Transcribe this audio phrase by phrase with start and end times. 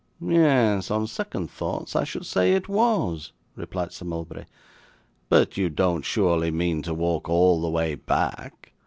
[0.19, 4.47] 'Yes, on second thoughts I should say it was,' replied Sir Mulberry.
[5.29, 8.73] 'But you don't surely mean to walk all the way back?